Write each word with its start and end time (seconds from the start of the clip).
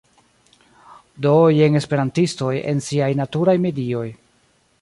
Do, 1.25 1.33
jen 1.57 1.79
esperantistoj... 1.81 2.57
en 2.73 2.83
siaj 2.89 3.11
naturaj 3.23 3.59
medioj 3.67 4.07